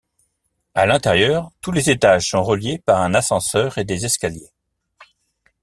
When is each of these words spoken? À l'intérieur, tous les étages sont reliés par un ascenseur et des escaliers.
À 0.73 0.87
l'intérieur, 0.87 1.51
tous 1.61 1.71
les 1.71 1.91
étages 1.91 2.31
sont 2.31 2.41
reliés 2.41 2.79
par 2.83 3.01
un 3.01 3.13
ascenseur 3.13 3.77
et 3.77 3.85
des 3.85 4.03
escaliers. 4.03 4.49